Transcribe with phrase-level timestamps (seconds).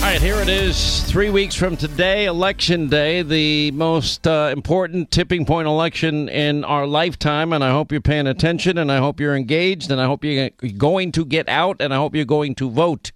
[0.00, 1.02] All right, here it is.
[1.02, 6.86] Three weeks from today, Election Day, the most uh, important tipping point election in our
[6.86, 7.52] lifetime.
[7.52, 10.48] And I hope you're paying attention, and I hope you're engaged, and I hope you're
[10.78, 13.12] going to get out, and I hope you're going to vote.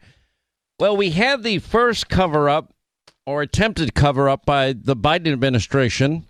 [0.78, 2.74] Well, we had the first cover up,
[3.24, 6.26] or attempted cover up, by the Biden administration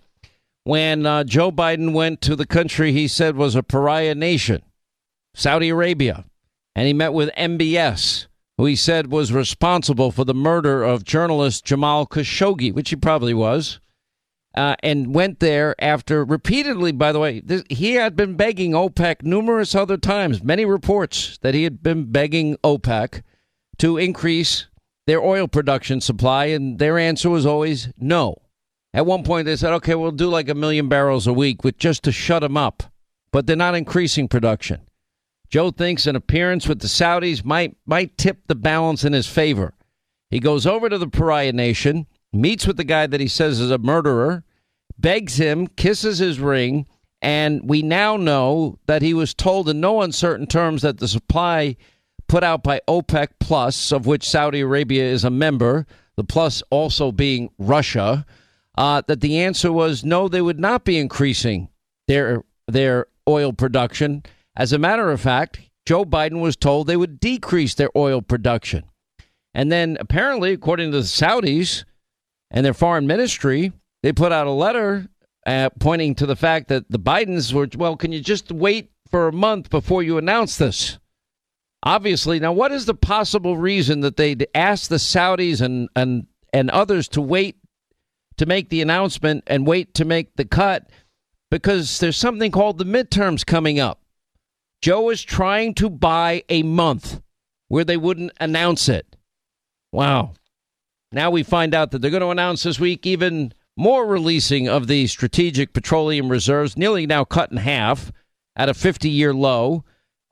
[0.63, 4.61] when uh, Joe Biden went to the country he said was a pariah nation,
[5.33, 6.23] Saudi Arabia,
[6.73, 8.27] and he met with MBS
[8.57, 13.33] who he said was responsible for the murder of journalist Jamal Khashoggi, which he probably
[13.33, 13.79] was,
[14.55, 19.23] uh, and went there after repeatedly, by the way, this, he had been begging OPEC
[19.23, 23.21] numerous other times, many reports that he had been begging OPEC
[23.77, 24.67] to increase
[25.07, 28.41] their oil production supply, and their answer was always no.
[28.93, 31.77] At one point, they said, okay, we'll do like a million barrels a week with
[31.77, 32.83] just to shut them up,
[33.31, 34.79] but they're not increasing production.
[35.49, 39.73] Joe thinks an appearance with the Saudis might might tip the balance in his favor.
[40.29, 43.71] He goes over to the pariah nation, meets with the guy that he says is
[43.71, 44.43] a murderer,
[44.97, 46.87] begs him, kisses his ring,
[47.21, 51.75] and we now know that he was told in no uncertain terms that the supply
[52.27, 57.11] put out by OPEC Plus, of which Saudi Arabia is a member, the plus also
[57.11, 58.25] being Russia,
[58.77, 61.69] uh, that the answer was no, they would not be increasing
[62.07, 64.23] their their oil production
[64.55, 68.83] as a matter of fact, Joe Biden was told they would decrease their oil production.
[69.53, 71.85] And then apparently, according to the Saudis
[72.51, 73.71] and their foreign ministry,
[74.03, 75.07] they put out a letter
[75.45, 79.27] uh, pointing to the fact that the Bidens were, well, can you just wait for
[79.27, 80.97] a month before you announce this?
[81.83, 86.71] Obviously, now what is the possible reason that they'd ask the Saudis and, and, and
[86.71, 87.57] others to wait
[88.37, 90.89] to make the announcement and wait to make the cut?
[91.51, 94.01] Because there's something called the midterms coming up.
[94.81, 97.21] Joe is trying to buy a month
[97.67, 99.15] where they wouldn't announce it.
[99.91, 100.33] Wow.
[101.11, 104.87] Now we find out that they're going to announce this week even more releasing of
[104.87, 108.11] the strategic petroleum reserves, nearly now cut in half
[108.55, 109.83] at a 50 year low.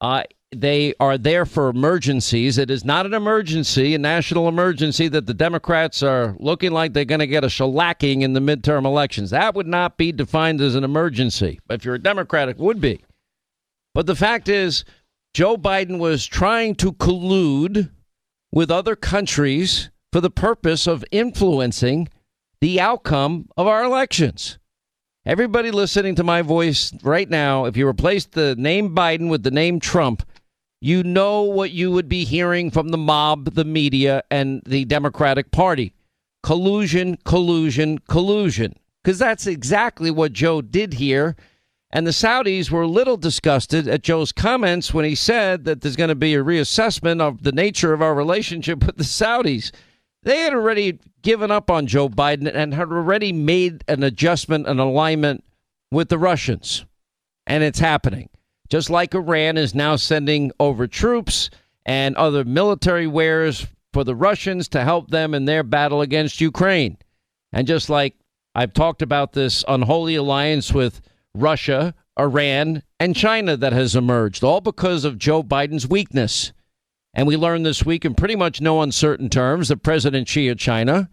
[0.02, 0.24] Uh,
[0.56, 2.58] they are there for emergencies.
[2.58, 7.06] It is not an emergency, a national emergency, that the Democrats are looking like they're
[7.06, 9.32] going to get a shellacking in the midterm elections.
[9.32, 11.60] That would not be defined as an emergency.
[11.68, 13.04] But if you're a Democrat, it would be.
[13.94, 14.84] But the fact is,
[15.34, 17.92] Joe Biden was trying to collude
[18.52, 22.08] with other countries for the purpose of influencing
[22.62, 24.58] the outcome of our elections.
[25.26, 29.52] Everybody listening to my voice right now, if you replace the name Biden with the
[29.52, 30.28] name Trump,
[30.82, 35.52] you know what you would be hearing from the mob, the media, and the Democratic
[35.52, 35.94] Party
[36.44, 38.76] collusion, collusion, collusion.
[39.02, 41.36] Because that's exactly what Joe did here
[41.96, 45.96] and the Saudis were a little disgusted at Joe's comments when he said that there's
[45.96, 49.72] going to be a reassessment of the nature of our relationship with the Saudis.
[50.24, 54.80] They had already given up on Joe Biden and had already made an adjustment, an
[54.80, 55.44] alignment
[55.92, 56.84] with the Russians.
[57.46, 58.30] And it's happening.
[58.70, 61.52] Just like Iran is now sending over troops
[61.86, 66.98] and other military wares for the Russians to help them in their battle against Ukraine.
[67.52, 68.16] And just like
[68.56, 71.00] I've talked about this unholy alliance with
[71.36, 76.54] Russia, Iran, and China that has emerged, all because of Joe Biden's weakness.
[77.14, 80.58] And we learned this week in pretty much no uncertain terms that President Xi of
[80.58, 81.10] China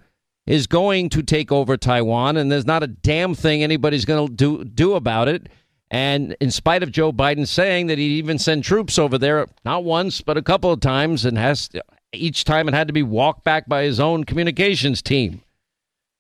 [0.47, 4.35] is going to take over Taiwan, and there's not a damn thing anybody's going to
[4.35, 5.49] do, do about it.
[5.91, 9.85] And in spite of Joe Biden saying that he'd even send troops over there, not
[9.85, 11.69] once, but a couple of times, and has
[12.13, 15.43] each time it had to be walked back by his own communications team.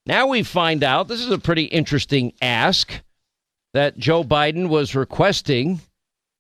[0.06, 3.00] Now we find out this is a pretty interesting ask
[3.74, 5.80] that Joe Biden was requesting,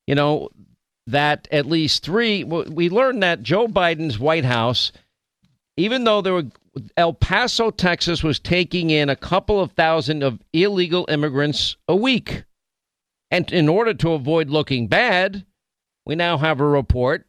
[0.06, 0.48] you know,
[1.06, 2.44] that at least three.
[2.44, 4.92] We learned that Joe Biden's White House,
[5.76, 6.44] even though there were
[6.96, 12.44] El Paso, Texas, was taking in a couple of thousand of illegal immigrants a week,
[13.30, 15.44] And in order to avoid looking bad,
[16.06, 17.26] we now have a report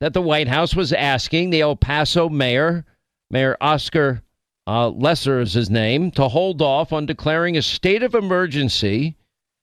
[0.00, 2.84] that the White House was asking the El Paso mayor,
[3.30, 4.22] Mayor Oscar
[4.66, 9.16] uh, Leeser is his name, to hold off on declaring a state of emergency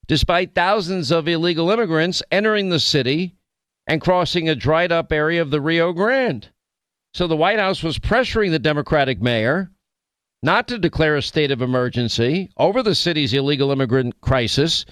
[0.07, 3.35] despite thousands of illegal immigrants entering the city
[3.87, 6.49] and crossing a dried up area of the Rio Grande.
[7.13, 9.71] So the White House was pressuring the Democratic mayor
[10.43, 14.85] not to declare a state of emergency over the city's illegal immigrant crisis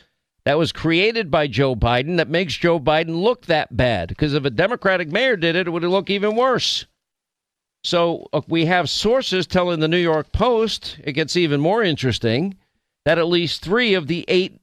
[0.46, 4.10] that was created by Joe Biden that makes Joe Biden look that bad.
[4.10, 6.86] Because if a Democratic mayor did it, it would look even worse.
[7.84, 12.56] So uh, we have sources telling the New York Post, it gets even more interesting,
[13.06, 14.60] that at least three of the eight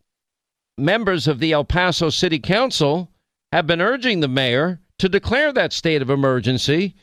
[0.81, 3.11] members of the El Paso City Council
[3.53, 6.94] have been urging the mayor to declare that state of emergency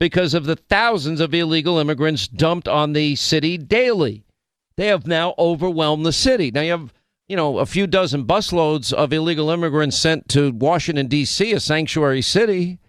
[0.00, 4.24] because of the thousands of illegal immigrants dumped on the city daily.
[4.76, 6.50] They have now overwhelmed the city.
[6.50, 6.92] Now you have,
[7.28, 12.22] you know, a few dozen busloads of illegal immigrants sent to Washington D.C., a sanctuary
[12.22, 12.80] city,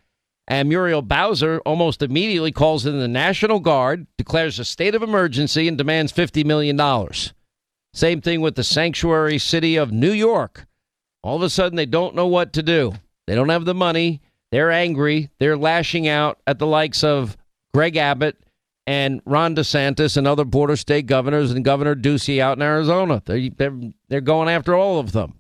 [0.48, 5.68] and Muriel Bowser almost immediately calls in the National Guard, declares a state of emergency,
[5.68, 6.78] and demands $50 million.
[7.96, 10.66] Same thing with the sanctuary city of New York.
[11.24, 12.94] All of a sudden, they don't know what to do.
[13.26, 14.22] They don't have the money.
[14.52, 15.30] They're angry.
[15.40, 17.38] They're lashing out at the likes of
[17.74, 18.38] Greg Abbott
[18.86, 23.24] and Ron DeSantis and other border state governors and Governor Ducey out in Arizona.
[23.26, 25.40] They're, they're, they're going after all of them.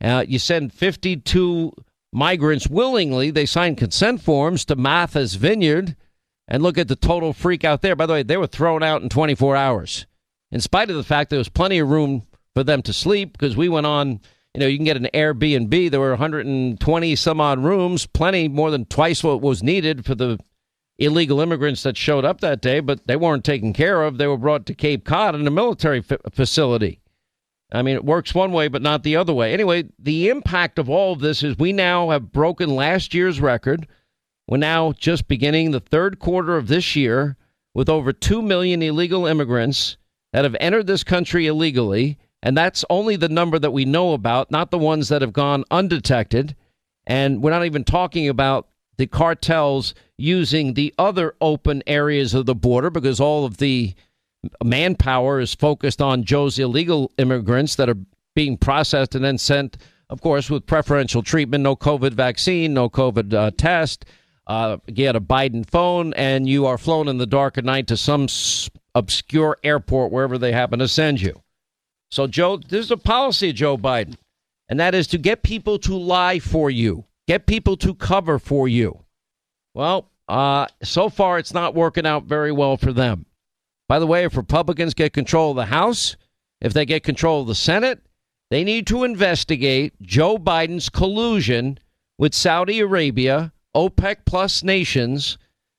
[0.00, 1.72] Uh, you send 52
[2.12, 3.32] migrants willingly.
[3.32, 5.96] They signed consent forms to Martha's Vineyard.
[6.46, 7.96] And look at the total freak out there.
[7.96, 10.06] By the way, they were thrown out in 24 hours,
[10.52, 12.22] in spite of the fact there was plenty of room
[12.54, 14.20] for them to sleep because we went on
[14.54, 15.90] you know, you can get an Airbnb.
[15.90, 20.38] There were 120 some odd rooms, plenty more than twice what was needed for the
[20.98, 24.18] illegal immigrants that showed up that day, but they weren't taken care of.
[24.18, 27.00] They were brought to Cape Cod in a military f- facility.
[27.72, 29.54] I mean, it works one way, but not the other way.
[29.54, 33.88] Anyway, the impact of all of this is we now have broken last year's record.
[34.46, 37.38] We're now just beginning the third quarter of this year
[37.72, 39.96] with over 2 million illegal immigrants
[40.32, 42.18] that have entered this country illegally.
[42.42, 45.64] And that's only the number that we know about, not the ones that have gone
[45.70, 46.56] undetected.
[47.06, 52.54] And we're not even talking about the cartels using the other open areas of the
[52.54, 53.94] border because all of the
[54.62, 57.98] manpower is focused on Joe's illegal immigrants that are
[58.34, 59.76] being processed and then sent,
[60.10, 64.04] of course, with preferential treatment, no COVID vaccine, no COVID uh, test.
[64.44, 67.96] Uh, get a Biden phone, and you are flown in the dark at night to
[67.96, 68.26] some
[68.94, 71.42] obscure airport wherever they happen to send you.
[72.10, 74.16] So, Joe, this is a policy of Joe Biden,
[74.68, 78.68] and that is to get people to lie for you, get people to cover for
[78.68, 79.04] you.
[79.74, 83.26] Well, uh, so far, it's not working out very well for them.
[83.88, 86.16] By the way, if Republicans get control of the House,
[86.60, 88.00] if they get control of the Senate,
[88.50, 91.78] they need to investigate Joe Biden's collusion
[92.18, 95.38] with Saudi Arabia, OPEC plus nations,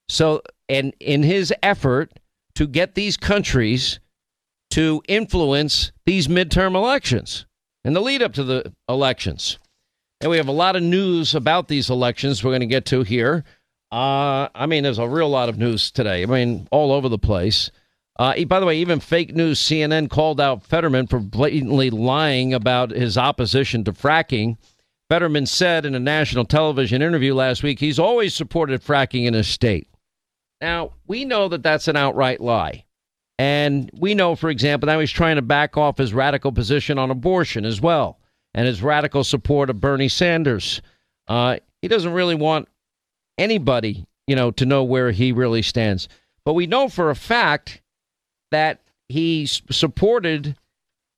[0.09, 2.11] so and in his effort
[2.55, 3.99] to get these countries
[4.71, 7.45] to influence these midterm elections
[7.83, 9.59] and the lead up to the elections.
[10.21, 13.03] And we have a lot of news about these elections we're going to get to
[13.03, 13.43] here.
[13.91, 16.23] Uh, I mean, there's a real lot of news today.
[16.23, 17.71] I mean, all over the place.
[18.17, 22.91] Uh, by the way, even fake news CNN called out Fetterman for blatantly lying about
[22.91, 24.57] his opposition to fracking.
[25.09, 29.47] Fetterman said in a national television interview last week he's always supported fracking in his
[29.47, 29.87] state.
[30.63, 32.85] Now, we know that that's an outright lie.
[33.37, 37.11] And we know, for example, now he's trying to back off his radical position on
[37.11, 38.17] abortion as well
[38.53, 40.81] and his radical support of Bernie Sanders.
[41.27, 42.69] Uh, he doesn't really want
[43.37, 46.07] anybody, you know, to know where he really stands.
[46.45, 47.81] But we know for a fact
[48.51, 48.79] that
[49.09, 50.55] he supported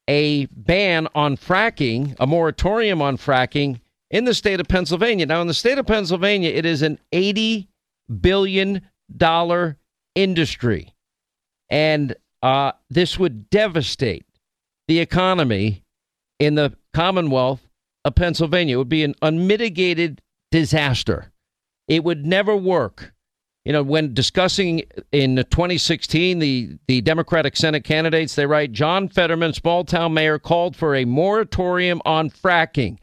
[0.08, 5.28] a ban on fracking, a moratorium on fracking in the state of Pennsylvania.
[5.28, 7.68] Now, in the state of Pennsylvania, it is an $80
[8.22, 8.82] billion
[10.16, 10.94] industry.
[11.70, 14.26] And uh, this would devastate
[14.88, 15.84] the economy
[16.40, 17.68] in the Commonwealth
[18.04, 18.76] of Pennsylvania.
[18.76, 20.22] It would be an unmitigated
[20.52, 21.32] disaster.
[21.88, 23.14] It would never work.
[23.66, 29.54] You know, when discussing in 2016 the, the Democratic Senate candidates, they write John Fetterman,
[29.54, 33.00] small town mayor, called for a moratorium on fracking.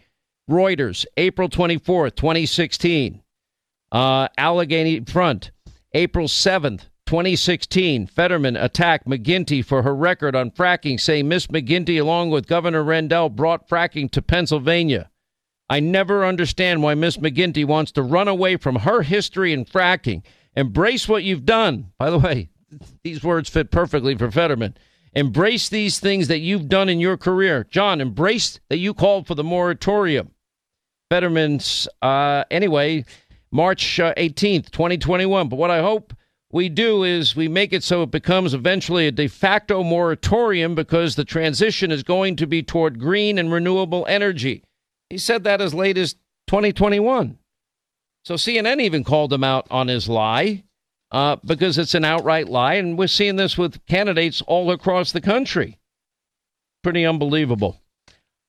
[0.48, 3.22] Reuters, April 24th, 2016.
[3.90, 5.50] Uh, Allegheny Front,
[5.94, 12.30] April 7th, 2016, Fetterman attacked McGinty for her record on fracking, saying Miss McGinty, along
[12.30, 15.10] with Governor Rendell, brought fracking to Pennsylvania.
[15.68, 20.22] I never understand why Miss McGinty wants to run away from her history in fracking.
[20.56, 21.92] Embrace what you've done.
[21.98, 22.48] By the way,
[23.04, 24.74] these words fit perfectly for Fetterman.
[25.14, 27.66] Embrace these things that you've done in your career.
[27.68, 30.30] John, embrace that you called for the moratorium.
[31.10, 33.04] Fetterman's, uh, anyway,
[33.52, 35.48] March uh, 18th, 2021.
[35.48, 36.14] But what I hope
[36.50, 41.14] we do is we make it so it becomes eventually a de facto moratorium because
[41.14, 44.64] the transition is going to be toward green and renewable energy.
[45.10, 46.14] He said that as late as
[46.48, 47.38] 2021.
[48.24, 50.64] So CNN even called him out on his lie
[51.10, 52.74] uh, because it's an outright lie.
[52.74, 55.78] And we're seeing this with candidates all across the country.
[56.82, 57.81] Pretty unbelievable.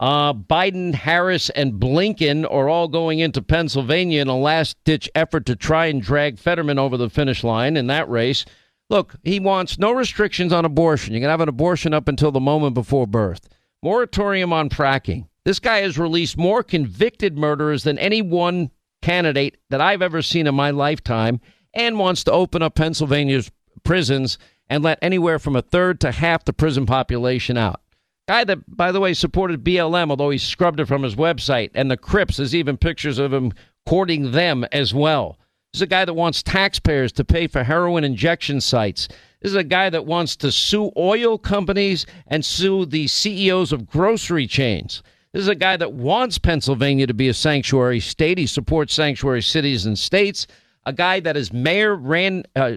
[0.03, 5.45] Uh, Biden, Harris, and Blinken are all going into Pennsylvania in a last ditch effort
[5.45, 8.43] to try and drag Fetterman over the finish line in that race.
[8.89, 11.13] Look, he wants no restrictions on abortion.
[11.13, 13.47] You can have an abortion up until the moment before birth.
[13.81, 15.29] Moratorium on fracking.
[15.45, 20.47] This guy has released more convicted murderers than any one candidate that I've ever seen
[20.47, 21.39] in my lifetime
[21.73, 23.51] and wants to open up Pennsylvania's
[23.85, 24.37] prisons
[24.69, 27.79] and let anywhere from a third to half the prison population out.
[28.27, 31.91] Guy that, by the way, supported BLM, although he scrubbed it from his website, and
[31.91, 32.37] the Crips.
[32.37, 33.51] There's even pictures of him
[33.85, 35.37] courting them as well.
[35.73, 39.09] This is a guy that wants taxpayers to pay for heroin injection sites.
[39.41, 43.87] This is a guy that wants to sue oil companies and sue the CEOs of
[43.87, 45.03] grocery chains.
[45.33, 48.37] This is a guy that wants Pennsylvania to be a sanctuary state.
[48.37, 50.47] He supports sanctuary cities and states.
[50.85, 52.75] A guy that is mayor ran uh,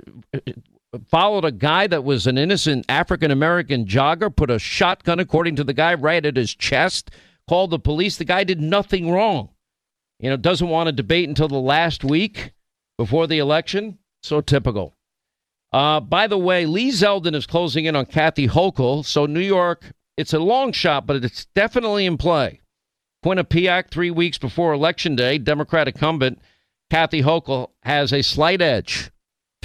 [1.09, 5.65] followed a guy that was an innocent African American jogger, put a shotgun, according to
[5.65, 7.11] the guy, right at his chest,
[7.49, 8.17] called the police.
[8.17, 9.50] The guy did nothing wrong.
[10.19, 12.53] You know, doesn't want to debate until the last week
[12.99, 13.99] before the election.
[14.23, 14.95] So typical.
[15.73, 19.05] Uh, by the way, Lee Zeldin is closing in on Kathy Hochul.
[19.05, 22.61] So New York, it's a long shot, but it's definitely in play.
[23.25, 26.41] Quinnipiac, three weeks before Election Day, Democrat incumbent
[26.91, 29.11] Kathy Hochul has a slight edge.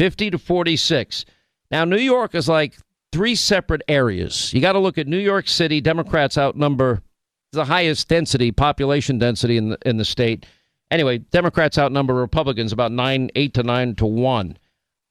[0.02, 1.26] 50 to 46.
[1.70, 2.76] Now, New York is like
[3.12, 4.52] three separate areas.
[4.52, 5.80] You got to look at New York City.
[5.80, 7.04] Democrats outnumber
[7.52, 10.48] the highest density, population density in the, in the state.
[10.90, 14.58] Anyway, Democrats outnumber Republicans about nine, eight to nine to one.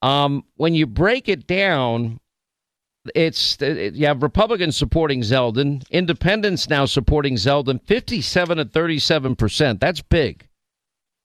[0.03, 2.19] Um, when you break it down,
[3.15, 9.79] it's it, you have Republicans supporting Zeldin, Independents now supporting Zeldin, fifty-seven to thirty-seven percent.
[9.79, 10.49] That's big.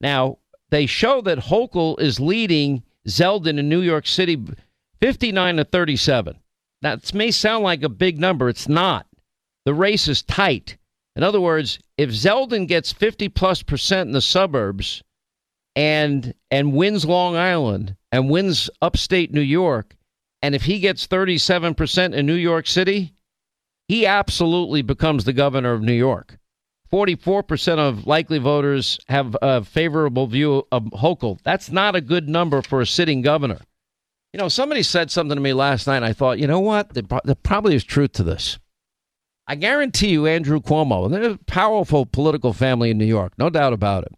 [0.02, 0.38] Now
[0.70, 4.42] they show that Hochul is leading Zeldin in New York City,
[5.02, 6.40] 59 to 37.
[6.82, 8.50] That may sound like a big number.
[8.50, 9.08] It's not.
[9.66, 10.78] The race is tight.
[11.16, 15.02] In other words, if Zeldin gets 50 plus percent in the suburbs
[15.76, 19.96] and and wins Long Island and wins upstate New York,
[20.42, 23.14] and if he gets 37% in New York City,
[23.88, 26.38] he absolutely becomes the governor of New York.
[26.92, 31.40] 44% of likely voters have a favorable view of Hochul.
[31.44, 33.60] That's not a good number for a sitting governor.
[34.34, 36.94] You know, somebody said something to me last night, and I thought, you know what?
[36.94, 38.60] There, there probably is truth to this.
[39.48, 43.50] I guarantee you, Andrew Cuomo, and they're a powerful political family in New York, no
[43.50, 44.14] doubt about it.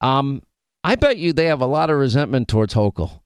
[0.00, 0.42] Um,
[0.84, 3.20] I bet you they have a lot of resentment towards Hochul.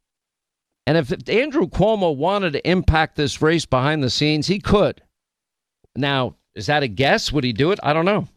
[0.86, 5.02] And if Andrew Cuomo wanted to impact this race behind the scenes, he could.
[5.94, 7.32] Now, is that a guess?
[7.32, 7.80] Would he do it?
[7.82, 8.28] I don't know.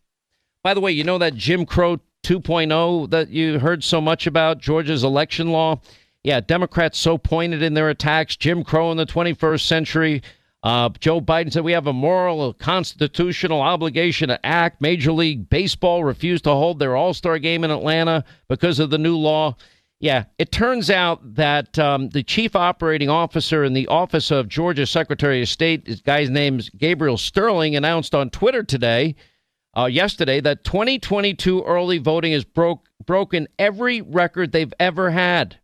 [0.63, 4.59] By the way, you know that Jim Crow 2.0 that you heard so much about,
[4.59, 5.81] Georgia's election law?
[6.23, 10.23] Yeah, Democrats so pointed in their attacks, Jim Crow in the 21st century.
[10.63, 14.79] Uh, Joe Biden said we have a moral, constitutional obligation to act.
[14.79, 18.97] Major League Baseball refused to hold their All Star game in Atlanta because of the
[18.97, 19.57] new law.
[19.99, 24.85] Yeah, it turns out that um, the chief operating officer in the office of Georgia
[24.85, 29.15] Secretary of State, this guy's name's Gabriel Sterling, announced on Twitter today
[29.77, 35.59] uh, yesterday that 2022 early voting has broke broken every record they've ever had.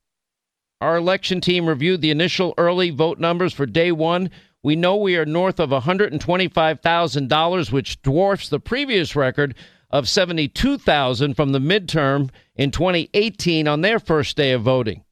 [0.82, 4.30] Our election team reviewed the initial early vote numbers for day one.
[4.64, 9.56] We know we are north of $125,000, which dwarfs the previous record
[9.90, 15.04] of 72,000 from the midterm in 2018 on their first day of voting.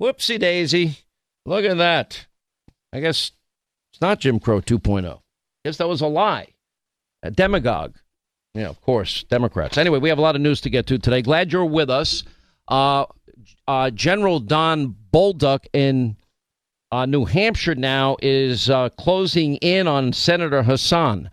[0.00, 0.98] Whoopsie daisy.
[1.44, 2.26] Look at that.
[2.92, 3.32] I guess
[3.92, 5.14] it's not Jim Crow 2.0.
[5.14, 5.18] I
[5.64, 6.48] guess that was a lie.
[7.22, 7.96] A demagogue.
[8.54, 9.78] Yeah, of course, Democrats.
[9.78, 11.22] Anyway, we have a lot of news to get to today.
[11.22, 12.22] Glad you're with us.
[12.68, 13.06] Uh,
[13.66, 16.16] uh, General Don Bolduc in
[16.90, 21.30] uh, New Hampshire now is uh, closing in on Senator Hassan.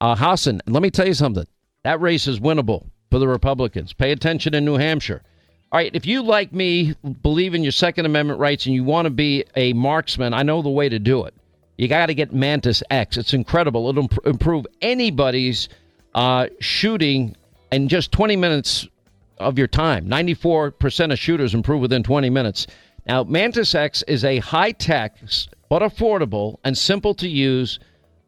[0.00, 1.46] Uh, Hassan, let me tell you something.
[1.84, 3.92] That race is winnable for the Republicans.
[3.92, 5.22] Pay attention in New Hampshire.
[5.70, 9.06] All right, if you, like me, believe in your Second Amendment rights and you want
[9.06, 11.34] to be a marksman, I know the way to do it.
[11.76, 13.16] You got to get Mantis X.
[13.16, 13.88] It's incredible.
[13.88, 15.68] It'll improve anybody's
[16.14, 17.36] uh, shooting
[17.70, 18.86] in just 20 minutes
[19.38, 20.08] of your time.
[20.08, 22.66] 94% of shooters improve within 20 minutes.
[23.06, 25.16] Now, Mantis X is a high tech,
[25.68, 27.78] but affordable and simple to use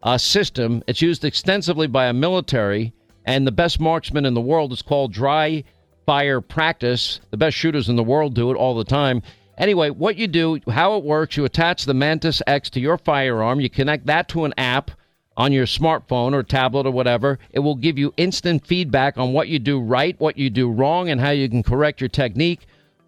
[0.02, 0.82] uh, system.
[0.86, 2.92] It's used extensively by a military,
[3.24, 5.64] and the best marksman in the world is called dry
[6.06, 7.20] fire practice.
[7.30, 9.22] The best shooters in the world do it all the time.
[9.56, 13.60] Anyway, what you do, how it works, you attach the Mantis X to your firearm,
[13.60, 14.90] you connect that to an app
[15.36, 17.38] on your smartphone or tablet or whatever.
[17.52, 21.08] It will give you instant feedback on what you do right, what you do wrong,
[21.08, 22.66] and how you can correct your technique.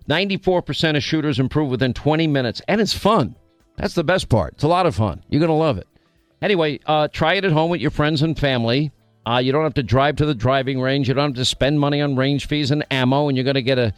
[0.09, 3.35] 94% of shooters improve within 20 minutes, and it's fun.
[3.77, 4.55] That's the best part.
[4.55, 5.23] It's a lot of fun.
[5.29, 5.89] You're going to love it.
[6.41, 8.93] Anyway, uh, try it at home with your friends and family.
[9.27, 11.09] Uh, you don't have to drive to the driving range.
[11.09, 13.63] You don't have to spend money on range fees and ammo, and you're going to
[13.63, 13.93] get a,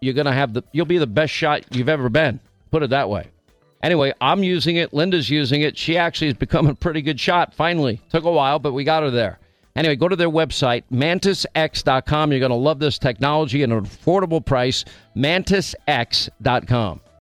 [0.00, 2.40] you're going to have the, you'll be the best shot you've ever been.
[2.70, 3.28] Put it that way.
[3.82, 4.92] Anyway, I'm using it.
[4.92, 5.78] Linda's using it.
[5.78, 7.54] She actually has become a pretty good shot.
[7.54, 9.38] Finally, took a while, but we got her there.
[9.76, 12.32] Anyway, go to their website, mantisx.com.
[12.32, 14.84] You're going to love this technology at an affordable price,
[15.16, 17.00] mantisx.com.